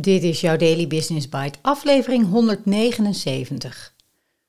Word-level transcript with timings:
Dit 0.00 0.22
is 0.22 0.40
jouw 0.40 0.56
Daily 0.56 0.86
Business 0.86 1.28
Bite, 1.28 1.58
aflevering 1.62 2.30
179. 2.30 3.94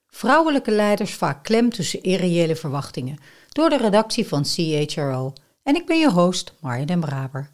Vrouwelijke 0.08 0.71
leiders 0.71 1.14
vaak 1.14 1.44
klem 1.44 1.70
tussen 1.70 2.04
irreële 2.04 2.55
verwachtingen, 2.55 3.18
door 3.50 3.70
de 3.70 3.78
redactie 3.78 4.28
van 4.28 4.44
CHRO. 4.46 5.34
En 5.63 5.76
ik 5.76 5.86
ben 5.86 6.00
je 6.00 6.12
host, 6.12 6.54
Marja 6.60 6.86
den 6.86 7.00
Braber. 7.00 7.50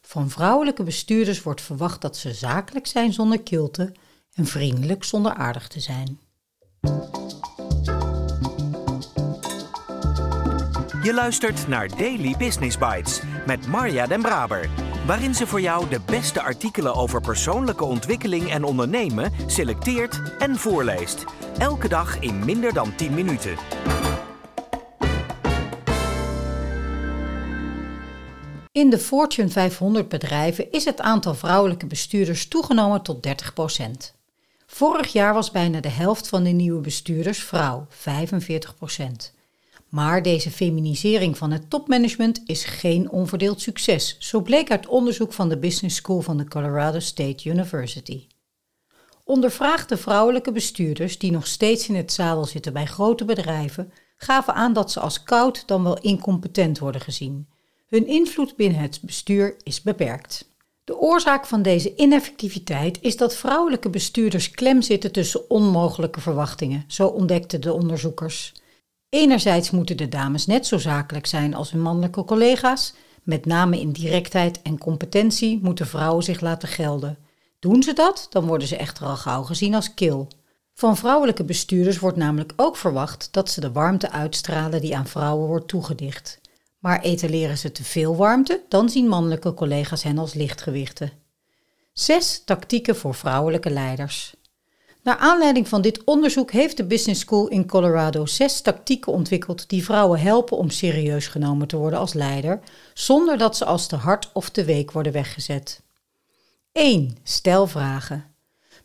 Van 0.00 0.30
vrouwelijke 0.30 0.82
bestuurders 0.82 1.42
wordt 1.42 1.60
verwacht 1.60 2.00
dat 2.00 2.16
ze 2.16 2.32
zakelijk 2.32 2.86
zijn 2.86 3.12
zonder 3.12 3.42
kilte 3.42 3.92
en 4.34 4.46
vriendelijk 4.46 5.04
zonder 5.04 5.34
aardig 5.34 5.68
te 5.68 5.80
zijn. 5.80 6.18
Je 11.02 11.14
luistert 11.14 11.68
naar 11.68 11.88
Daily 11.88 12.34
Business 12.38 12.78
Bites 12.78 13.20
met 13.46 13.66
Marja 13.66 14.06
Den 14.06 14.22
Braber 14.22 14.87
waarin 15.08 15.34
ze 15.34 15.46
voor 15.46 15.60
jou 15.60 15.88
de 15.88 16.00
beste 16.06 16.42
artikelen 16.42 16.94
over 16.94 17.20
persoonlijke 17.20 17.84
ontwikkeling 17.84 18.50
en 18.50 18.64
ondernemen 18.64 19.32
selecteert 19.46 20.22
en 20.38 20.56
voorleest. 20.56 21.24
Elke 21.58 21.88
dag 21.88 22.20
in 22.20 22.44
minder 22.44 22.72
dan 22.72 22.94
10 22.96 23.14
minuten. 23.14 23.56
In 28.72 28.90
de 28.90 28.98
Fortune 28.98 29.48
500 29.48 30.08
bedrijven 30.08 30.72
is 30.72 30.84
het 30.84 31.00
aantal 31.00 31.34
vrouwelijke 31.34 31.86
bestuurders 31.86 32.48
toegenomen 32.48 33.02
tot 33.02 33.26
30% 33.26 34.16
Vorig 34.66 35.12
jaar 35.12 35.34
was 35.34 35.50
bijna 35.50 35.80
de 35.80 35.88
helft 35.88 36.28
van 36.28 36.42
de 36.42 36.50
nieuwe 36.50 36.80
bestuurders 36.80 37.44
vrouw, 37.44 37.86
45 37.88 38.74
maar 39.88 40.22
deze 40.22 40.50
feminisering 40.50 41.38
van 41.38 41.50
het 41.50 41.70
topmanagement 41.70 42.42
is 42.46 42.64
geen 42.64 43.10
onverdeeld 43.10 43.60
succes, 43.60 44.16
zo 44.18 44.40
bleek 44.40 44.70
uit 44.70 44.86
onderzoek 44.86 45.32
van 45.32 45.48
de 45.48 45.58
Business 45.58 45.96
School 45.96 46.20
van 46.20 46.36
de 46.36 46.48
Colorado 46.48 46.98
State 46.98 47.48
University. 47.48 48.26
Ondervraagde 49.24 49.96
vrouwelijke 49.96 50.52
bestuurders 50.52 51.18
die 51.18 51.30
nog 51.30 51.46
steeds 51.46 51.88
in 51.88 51.94
het 51.94 52.12
zadel 52.12 52.44
zitten 52.44 52.72
bij 52.72 52.86
grote 52.86 53.24
bedrijven, 53.24 53.92
gaven 54.16 54.54
aan 54.54 54.72
dat 54.72 54.92
ze 54.92 55.00
als 55.00 55.22
koud 55.22 55.62
dan 55.66 55.82
wel 55.82 55.98
incompetent 56.00 56.78
worden 56.78 57.00
gezien. 57.00 57.48
Hun 57.86 58.06
invloed 58.06 58.56
binnen 58.56 58.80
het 58.80 59.00
bestuur 59.02 59.56
is 59.62 59.82
beperkt. 59.82 60.48
De 60.84 60.98
oorzaak 60.98 61.46
van 61.46 61.62
deze 61.62 61.94
ineffectiviteit 61.96 62.98
is 63.00 63.16
dat 63.16 63.36
vrouwelijke 63.36 63.90
bestuurders 63.90 64.50
klem 64.50 64.82
zitten 64.82 65.12
tussen 65.12 65.50
onmogelijke 65.50 66.20
verwachtingen, 66.20 66.84
zo 66.86 67.06
ontdekten 67.06 67.60
de 67.60 67.72
onderzoekers. 67.72 68.52
Enerzijds 69.08 69.70
moeten 69.70 69.96
de 69.96 70.08
dames 70.08 70.46
net 70.46 70.66
zo 70.66 70.78
zakelijk 70.78 71.26
zijn 71.26 71.54
als 71.54 71.70
hun 71.70 71.80
mannelijke 71.80 72.24
collega's. 72.24 72.94
Met 73.22 73.46
name 73.46 73.80
in 73.80 73.92
directheid 73.92 74.62
en 74.62 74.78
competentie 74.78 75.58
moeten 75.62 75.86
vrouwen 75.86 76.24
zich 76.24 76.40
laten 76.40 76.68
gelden. 76.68 77.18
Doen 77.58 77.82
ze 77.82 77.92
dat, 77.92 78.26
dan 78.30 78.46
worden 78.46 78.68
ze 78.68 78.76
echter 78.76 79.06
al 79.06 79.16
gauw 79.16 79.42
gezien 79.42 79.74
als 79.74 79.94
kil. 79.94 80.28
Van 80.74 80.96
vrouwelijke 80.96 81.44
bestuurders 81.44 81.98
wordt 81.98 82.16
namelijk 82.16 82.52
ook 82.56 82.76
verwacht 82.76 83.28
dat 83.30 83.50
ze 83.50 83.60
de 83.60 83.72
warmte 83.72 84.10
uitstralen 84.10 84.80
die 84.80 84.96
aan 84.96 85.06
vrouwen 85.06 85.46
wordt 85.46 85.68
toegedicht. 85.68 86.40
Maar 86.78 87.00
etaleren 87.00 87.58
ze 87.58 87.72
te 87.72 87.84
veel 87.84 88.16
warmte, 88.16 88.62
dan 88.68 88.88
zien 88.88 89.08
mannelijke 89.08 89.54
collega's 89.54 90.02
hen 90.02 90.18
als 90.18 90.34
lichtgewichten. 90.34 91.12
Zes 91.92 92.42
tactieken 92.44 92.96
voor 92.96 93.14
vrouwelijke 93.14 93.70
leiders. 93.70 94.34
Naar 95.08 95.16
aanleiding 95.16 95.68
van 95.68 95.82
dit 95.82 96.04
onderzoek 96.04 96.52
heeft 96.52 96.76
de 96.76 96.84
Business 96.84 97.20
School 97.20 97.48
in 97.48 97.66
Colorado 97.66 98.26
zes 98.26 98.60
tactieken 98.60 99.12
ontwikkeld 99.12 99.68
die 99.68 99.84
vrouwen 99.84 100.20
helpen 100.20 100.56
om 100.56 100.70
serieus 100.70 101.26
genomen 101.26 101.68
te 101.68 101.76
worden 101.76 101.98
als 101.98 102.12
leider, 102.12 102.60
zonder 102.94 103.38
dat 103.38 103.56
ze 103.56 103.64
als 103.64 103.86
te 103.86 103.96
hard 103.96 104.30
of 104.32 104.48
te 104.48 104.64
week 104.64 104.92
worden 104.92 105.12
weggezet. 105.12 105.82
1. 106.72 107.16
Stel 107.22 107.66
vragen. 107.66 108.24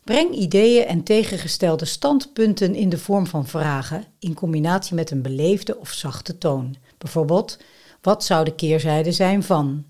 Breng 0.04 0.34
ideeën 0.34 0.86
en 0.86 1.02
tegengestelde 1.02 1.84
standpunten 1.84 2.74
in 2.74 2.88
de 2.88 2.98
vorm 2.98 3.26
van 3.26 3.46
vragen 3.46 4.04
in 4.18 4.34
combinatie 4.34 4.94
met 4.94 5.10
een 5.10 5.22
beleefde 5.22 5.78
of 5.78 5.92
zachte 5.92 6.38
toon. 6.38 6.76
Bijvoorbeeld, 6.98 7.58
wat 8.00 8.24
zou 8.24 8.44
de 8.44 8.54
keerzijde 8.54 9.12
zijn 9.12 9.42
van? 9.42 9.84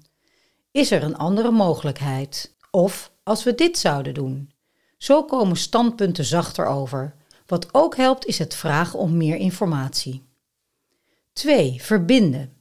Is 0.71 0.91
er 0.91 1.03
een 1.03 1.17
andere 1.17 1.51
mogelijkheid? 1.51 2.55
Of 2.71 3.11
als 3.23 3.45
we 3.45 3.55
dit 3.55 3.79
zouden 3.79 4.15
doen? 4.15 4.53
Zo 5.05 5.25
komen 5.25 5.57
standpunten 5.57 6.25
zachter 6.25 6.67
over. 6.67 7.15
Wat 7.47 7.75
ook 7.75 7.97
helpt 7.97 8.27
is 8.27 8.39
het 8.39 8.55
vragen 8.55 8.99
om 8.99 9.17
meer 9.17 9.37
informatie. 9.37 10.23
2. 11.33 11.83
Verbinden. 11.83 12.53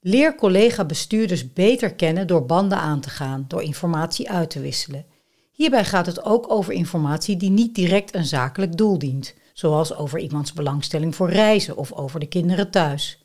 Leer 0.00 0.34
collega-bestuurders 0.34 1.52
beter 1.52 1.94
kennen 1.94 2.26
door 2.26 2.46
banden 2.46 2.78
aan 2.78 3.00
te 3.00 3.10
gaan, 3.10 3.44
door 3.48 3.62
informatie 3.62 4.30
uit 4.30 4.50
te 4.50 4.60
wisselen. 4.60 5.06
Hierbij 5.52 5.84
gaat 5.84 6.06
het 6.06 6.24
ook 6.24 6.50
over 6.50 6.72
informatie 6.72 7.36
die 7.36 7.50
niet 7.50 7.74
direct 7.74 8.14
een 8.14 8.26
zakelijk 8.26 8.76
doel 8.76 8.98
dient, 8.98 9.34
zoals 9.52 9.94
over 9.94 10.18
iemands 10.18 10.52
belangstelling 10.52 11.14
voor 11.14 11.30
reizen 11.30 11.76
of 11.76 11.92
over 11.92 12.20
de 12.20 12.28
kinderen 12.28 12.70
thuis. 12.70 13.24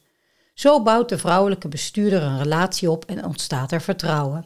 Zo 0.53 0.83
bouwt 0.83 1.09
de 1.09 1.17
vrouwelijke 1.17 1.67
bestuurder 1.67 2.21
een 2.23 2.37
relatie 2.37 2.91
op 2.91 3.05
en 3.05 3.25
ontstaat 3.25 3.71
er 3.71 3.81
vertrouwen. 3.81 4.45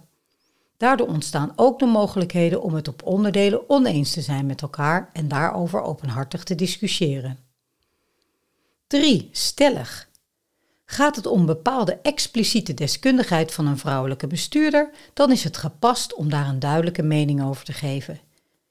Daardoor 0.78 1.08
ontstaan 1.08 1.54
ook 1.56 1.80
de 1.80 1.86
mogelijkheden 1.86 2.62
om 2.62 2.74
het 2.74 2.88
op 2.88 3.04
onderdelen 3.04 3.70
oneens 3.70 4.12
te 4.12 4.22
zijn 4.22 4.46
met 4.46 4.62
elkaar 4.62 5.10
en 5.14 5.28
daarover 5.28 5.82
openhartig 5.82 6.44
te 6.44 6.56
discussiëren. 6.56 7.40
3. 8.88 9.30
Stellig. 9.32 10.10
Gaat 10.86 11.16
het 11.16 11.26
om 11.26 11.46
bepaalde 11.46 12.00
expliciete 12.02 12.74
deskundigheid 12.74 13.54
van 13.54 13.68
een 13.68 13.78
vrouwelijke 13.78 14.28
bestuurder, 14.28 14.90
dan 15.14 15.32
is 15.32 15.44
het 15.44 15.58
gepast 15.58 16.14
om 16.14 16.30
daar 16.30 16.48
een 16.48 16.60
duidelijke 16.60 17.04
mening 17.04 17.44
over 17.44 17.66
te 17.66 17.74
geven. 17.74 18.20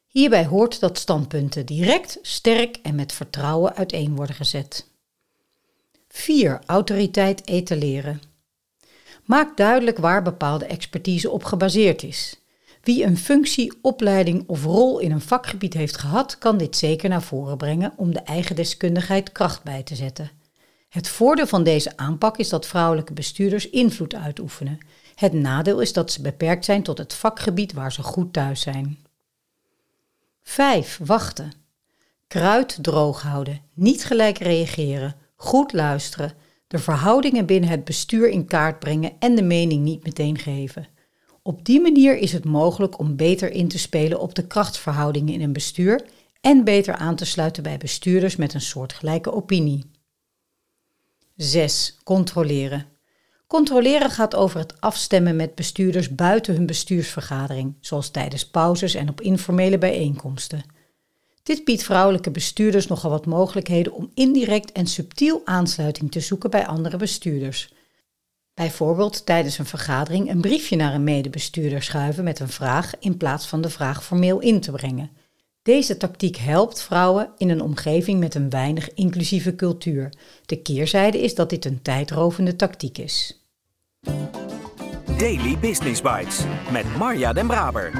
Hierbij 0.07 0.47
hoort 0.47 0.81
dat 0.81 0.99
standpunten 0.99 1.67
direct, 1.67 2.19
sterk 2.23 2.77
en 2.77 2.95
met 2.95 3.13
vertrouwen 3.13 3.75
uiteen 3.75 4.17
worden 4.17 4.37
gezet. 4.37 4.87
4. 6.09 6.61
Autoriteit 6.67 7.47
etaleren. 7.47 8.34
Maak 9.25 9.57
duidelijk 9.57 9.99
waar 9.99 10.23
bepaalde 10.23 10.65
expertise 10.65 11.31
op 11.31 11.45
gebaseerd 11.45 12.03
is. 12.03 12.41
Wie 12.83 13.05
een 13.05 13.17
functie, 13.19 13.73
opleiding 13.83 14.45
of 14.47 14.65
rol 14.65 14.99
in 14.99 15.13
een 15.13 15.21
vakgebied 15.21 15.75
heeft 15.75 15.99
gehad, 15.99 16.39
kan 16.39 16.57
dit 16.57 16.77
zeker 16.77 17.09
naar 17.09 17.23
voren 17.23 17.57
brengen 17.57 17.93
om 17.97 18.13
de 18.13 18.21
eigen 18.21 18.57
deskundigheid 18.57 19.33
kracht 19.33 19.63
bij 19.63 19.83
te 19.83 19.95
zetten. 19.95 20.31
Het 20.89 21.09
voordeel 21.09 21.47
van 21.47 21.65
deze 21.65 21.97
aanpak 21.97 22.37
is 22.37 22.49
dat 22.49 22.67
vrouwelijke 22.67 23.13
bestuurders 23.13 23.71
invloed 23.71 24.15
uitoefenen. 24.15 24.79
Het 25.15 25.33
nadeel 25.33 25.81
is 25.81 25.93
dat 25.93 26.13
ze 26.13 26.23
beperkt 26.23 26.65
zijn 26.65 26.83
tot 26.83 26.99
het 26.99 27.15
vakgebied 27.15 27.73
waar 27.73 27.93
ze 27.93 28.03
goed 28.03 28.33
thuis 28.33 28.61
zijn. 28.61 28.99
5. 30.43 31.01
Wachten. 31.05 31.53
Kruid 32.27 32.79
droog 32.81 33.23
houden, 33.23 33.61
niet 33.75 34.05
gelijk 34.05 34.39
reageren, 34.39 35.17
goed 35.37 35.73
luisteren, 35.73 36.33
de 36.75 36.81
verhoudingen 36.81 37.47
binnen 37.47 37.71
het 37.71 37.85
bestuur 37.85 38.29
in 38.29 38.47
kaart 38.47 38.79
brengen 38.79 39.13
en 39.19 39.35
de 39.35 39.43
mening 39.43 39.83
niet 39.83 40.05
meteen 40.05 40.39
geven. 40.39 40.87
Op 41.43 41.65
die 41.65 41.81
manier 41.81 42.17
is 42.17 42.33
het 42.33 42.45
mogelijk 42.45 42.99
om 42.99 43.17
beter 43.17 43.51
in 43.51 43.69
te 43.69 43.79
spelen 43.79 44.21
op 44.21 44.35
de 44.35 44.47
krachtsverhoudingen 44.47 45.35
in 45.35 45.41
een 45.41 45.53
bestuur 45.53 46.05
en 46.41 46.65
beter 46.65 46.95
aan 46.95 47.17
te 47.17 47.25
sluiten 47.25 47.63
bij 47.63 47.79
bestuurders 47.79 48.37
met 48.37 48.55
een 48.55 48.61
soortgelijke 48.61 49.33
opinie. 49.33 49.85
6. 51.37 51.99
Controleren. 52.05 52.87
Controleren 53.47 54.11
gaat 54.11 54.35
over 54.35 54.59
het 54.59 54.81
afstemmen 54.81 55.37
met 55.37 55.55
bestuurders 55.55 56.15
buiten 56.15 56.55
hun 56.55 56.67
bestuursvergadering, 56.67 57.75
zoals 57.81 58.11
tijdens 58.11 58.47
pauzes 58.49 58.95
en 58.95 59.09
op 59.09 59.21
informele 59.21 59.79
bijeenkomsten. 59.79 60.63
Dit 61.45 61.65
biedt 61.65 61.83
vrouwelijke 61.83 62.31
bestuurders 62.31 62.87
nogal 62.87 63.11
wat 63.11 63.27
mogelijkheden 63.27 63.93
om 63.93 64.11
indirect 64.15 64.73
en 64.73 64.87
subtiel 64.87 65.43
aansluiting 65.45 66.11
te 66.11 66.21
zoeken 66.21 66.51
bij 66.51 66.67
andere 66.67 66.97
bestuurders. 66.97 67.73
Bijvoorbeeld 68.55 69.27
tijdens 69.27 69.59
een 69.59 69.67
vergadering 69.67 70.31
een 70.31 70.41
briefje 70.41 70.77
naar 70.77 70.95
een 70.95 71.05
medebestuurder 71.05 71.83
schuiven 71.83 72.25
met 72.25 72.41
een 72.41 72.49
vraag 72.49 72.93
in 72.99 73.17
plaats 73.17 73.47
van 73.47 73.61
de 73.61 73.71
vraag 73.71 74.05
formeel 74.05 74.41
in 74.41 74.61
te 74.61 74.71
brengen. 74.71 75.11
Deze 75.63 75.97
tactiek 75.97 76.37
helpt 76.37 76.83
vrouwen 76.83 77.31
in 77.37 77.49
een 77.49 77.63
omgeving 77.63 78.21
met 78.21 78.35
een 78.35 78.51
weinig 78.51 78.95
inclusieve 78.95 79.55
cultuur. 79.55 80.13
De 80.47 80.57
keerzijde 80.57 81.23
is 81.23 81.35
dat 81.35 81.51
dit 81.51 81.65
een 81.65 81.83
tijdrovende 81.83 82.57
tactiek 82.57 82.99
is. 82.99 83.45
Daily 85.19 85.59
Business 85.59 86.03
Bites 86.03 86.41
met 86.71 86.97
Marja 86.97 87.33
Den 87.33 87.47
Braber. 87.47 87.93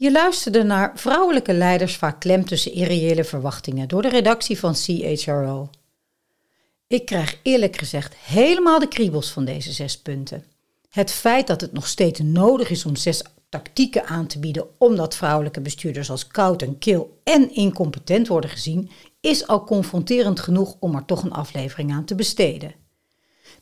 Je 0.00 0.12
luisterde 0.12 0.62
naar 0.62 0.92
Vrouwelijke 0.94 1.52
leiders 1.52 1.96
vaak 1.96 2.20
klem 2.20 2.44
tussen 2.44 2.72
irreële 2.72 3.24
verwachtingen 3.24 3.88
door 3.88 4.02
de 4.02 4.08
redactie 4.08 4.58
van 4.58 4.74
CHRO. 4.74 5.70
Ik 6.86 7.06
krijg 7.06 7.38
eerlijk 7.42 7.76
gezegd 7.76 8.14
helemaal 8.16 8.78
de 8.78 8.88
kriebels 8.88 9.30
van 9.30 9.44
deze 9.44 9.72
zes 9.72 9.98
punten. 9.98 10.44
Het 10.90 11.10
feit 11.10 11.46
dat 11.46 11.60
het 11.60 11.72
nog 11.72 11.86
steeds 11.86 12.20
nodig 12.20 12.70
is 12.70 12.84
om 12.84 12.96
zes 12.96 13.22
tactieken 13.48 14.06
aan 14.06 14.26
te 14.26 14.38
bieden 14.38 14.66
omdat 14.78 15.16
vrouwelijke 15.16 15.60
bestuurders 15.60 16.10
als 16.10 16.26
koud 16.26 16.62
en 16.62 16.78
kil 16.78 17.20
en 17.24 17.54
incompetent 17.54 18.28
worden 18.28 18.50
gezien, 18.50 18.90
is 19.20 19.46
al 19.46 19.64
confronterend 19.64 20.40
genoeg 20.40 20.76
om 20.78 20.94
er 20.94 21.04
toch 21.04 21.22
een 21.22 21.32
aflevering 21.32 21.92
aan 21.92 22.04
te 22.04 22.14
besteden. 22.14 22.74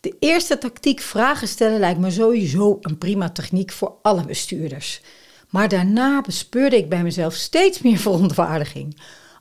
De 0.00 0.16
eerste 0.18 0.58
tactiek 0.58 1.00
vragen 1.00 1.48
stellen 1.48 1.80
lijkt 1.80 2.00
me 2.00 2.10
sowieso 2.10 2.78
een 2.80 2.98
prima 2.98 3.30
techniek 3.30 3.72
voor 3.72 3.94
alle 4.02 4.24
bestuurders. 4.24 5.00
Maar 5.50 5.68
daarna 5.68 6.20
bespeurde 6.20 6.76
ik 6.76 6.88
bij 6.88 7.02
mezelf 7.02 7.34
steeds 7.34 7.82
meer 7.82 7.98
verontwaardiging. 8.08 8.96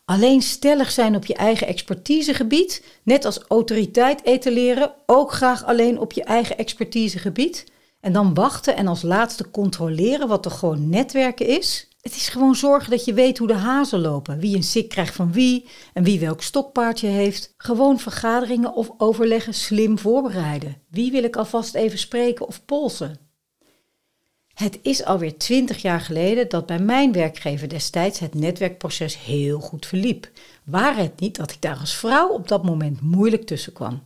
Alleen 0.05 0.41
stellig 0.41 0.91
zijn 0.91 1.15
op 1.15 1.25
je 1.25 1.33
eigen 1.33 1.67
expertisegebied, 1.67 2.83
net 3.03 3.25
als 3.25 3.39
autoriteit 3.47 4.25
etaleren, 4.25 4.93
ook 5.05 5.31
graag 5.31 5.65
alleen 5.65 5.99
op 5.99 6.11
je 6.11 6.23
eigen 6.23 6.57
expertisegebied. 6.57 7.65
En 7.99 8.13
dan 8.13 8.33
wachten 8.33 8.75
en 8.75 8.87
als 8.87 9.01
laatste 9.01 9.51
controleren 9.51 10.27
wat 10.27 10.45
er 10.45 10.51
gewoon 10.51 10.89
netwerken 10.89 11.47
is. 11.47 11.87
Het 12.01 12.15
is 12.15 12.29
gewoon 12.29 12.55
zorgen 12.55 12.89
dat 12.89 13.05
je 13.05 13.13
weet 13.13 13.37
hoe 13.37 13.47
de 13.47 13.53
hazen 13.53 13.99
lopen, 13.99 14.39
wie 14.39 14.55
een 14.55 14.63
sik 14.63 14.89
krijgt 14.89 15.15
van 15.15 15.31
wie 15.31 15.65
en 15.93 16.03
wie 16.03 16.19
welk 16.19 16.41
stokpaardje 16.41 17.07
heeft. 17.07 17.53
Gewoon 17.57 17.99
vergaderingen 17.99 18.73
of 18.73 18.91
overleggen 18.97 19.53
slim 19.53 19.99
voorbereiden. 19.99 20.81
Wie 20.89 21.11
wil 21.11 21.23
ik 21.23 21.35
alvast 21.35 21.75
even 21.75 21.99
spreken 21.99 22.47
of 22.47 22.65
polsen? 22.65 23.26
Het 24.57 24.79
is 24.81 25.03
alweer 25.03 25.37
twintig 25.37 25.81
jaar 25.81 26.01
geleden 26.01 26.49
dat 26.49 26.65
bij 26.65 26.79
mijn 26.79 27.11
werkgever 27.11 27.69
destijds 27.69 28.19
het 28.19 28.33
netwerkproces 28.33 29.23
heel 29.23 29.59
goed 29.59 29.85
verliep. 29.85 30.29
Waar 30.63 30.97
het 30.97 31.19
niet 31.19 31.35
dat 31.35 31.51
ik 31.51 31.61
daar 31.61 31.77
als 31.79 31.95
vrouw 31.95 32.27
op 32.27 32.47
dat 32.47 32.63
moment 32.63 33.01
moeilijk 33.01 33.45
tussen 33.45 33.73
kwam. 33.73 34.03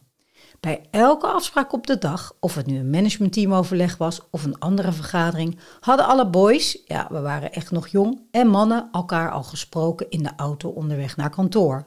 Bij 0.59 0.81
elke 0.89 1.27
afspraak 1.27 1.73
op 1.73 1.87
de 1.87 1.97
dag, 1.97 2.35
of 2.39 2.55
het 2.55 2.65
nu 2.65 2.77
een 2.77 2.89
managementteamoverleg 2.89 3.97
was 3.97 4.21
of 4.31 4.43
een 4.43 4.59
andere 4.59 4.91
vergadering, 4.91 5.59
hadden 5.79 6.05
alle 6.05 6.29
boys, 6.29 6.81
ja, 6.85 7.07
we 7.09 7.19
waren 7.19 7.53
echt 7.53 7.71
nog 7.71 7.87
jong, 7.87 8.21
en 8.31 8.47
mannen 8.47 8.89
elkaar 8.91 9.31
al 9.31 9.43
gesproken 9.43 10.09
in 10.09 10.23
de 10.23 10.31
auto 10.35 10.69
onderweg 10.69 11.17
naar 11.17 11.29
kantoor. 11.29 11.83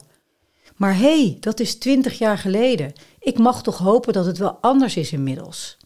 Maar 0.75 0.97
hé, 0.97 1.23
hey, 1.23 1.37
dat 1.39 1.59
is 1.59 1.75
twintig 1.75 2.17
jaar 2.17 2.37
geleden. 2.37 2.93
Ik 3.19 3.37
mag 3.37 3.63
toch 3.63 3.77
hopen 3.77 4.13
dat 4.13 4.25
het 4.25 4.37
wel 4.37 4.57
anders 4.61 4.95
is 4.95 5.11
inmiddels. 5.11 5.77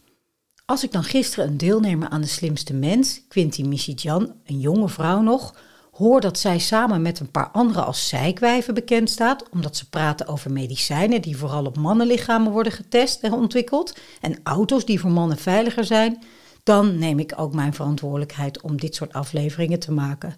Als 0.70 0.84
ik 0.84 0.92
dan 0.92 1.04
gisteren 1.04 1.46
een 1.46 1.56
deelnemer 1.56 2.08
aan 2.08 2.20
de 2.20 2.26
slimste 2.26 2.74
mens, 2.74 3.20
Quinty 3.28 3.62
Michijan, 3.62 4.32
een 4.44 4.60
jonge 4.60 4.88
vrouw 4.88 5.20
nog, 5.20 5.54
hoor 5.92 6.20
dat 6.20 6.38
zij 6.38 6.58
samen 6.58 7.02
met 7.02 7.20
een 7.20 7.30
paar 7.30 7.48
anderen 7.48 7.86
als 7.86 8.08
zijkwijven 8.08 8.74
bekend 8.74 9.10
staat, 9.10 9.48
omdat 9.48 9.76
ze 9.76 9.88
praten 9.88 10.26
over 10.26 10.52
medicijnen 10.52 11.22
die 11.22 11.36
vooral 11.36 11.64
op 11.64 11.76
mannenlichamen 11.76 12.52
worden 12.52 12.72
getest 12.72 13.22
en 13.22 13.32
ontwikkeld, 13.32 13.98
en 14.20 14.40
auto's 14.42 14.84
die 14.84 15.00
voor 15.00 15.10
mannen 15.10 15.36
veiliger 15.36 15.84
zijn, 15.84 16.22
dan 16.62 16.98
neem 16.98 17.18
ik 17.18 17.32
ook 17.36 17.54
mijn 17.54 17.74
verantwoordelijkheid 17.74 18.60
om 18.60 18.76
dit 18.76 18.94
soort 18.94 19.12
afleveringen 19.12 19.78
te 19.78 19.92
maken. 19.92 20.36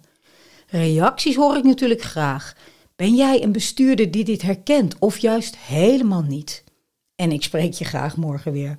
Reacties 0.66 1.36
hoor 1.36 1.56
ik 1.56 1.64
natuurlijk 1.64 2.02
graag. 2.02 2.56
Ben 2.96 3.14
jij 3.14 3.42
een 3.42 3.52
bestuurder 3.52 4.10
die 4.10 4.24
dit 4.24 4.42
herkent 4.42 4.98
of 4.98 5.18
juist 5.18 5.56
helemaal 5.56 6.22
niet? 6.22 6.64
En 7.16 7.32
ik 7.32 7.42
spreek 7.42 7.72
je 7.72 7.84
graag 7.84 8.16
morgen 8.16 8.52
weer. 8.52 8.78